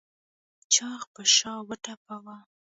[0.73, 2.35] چاغ په شا وټپوه.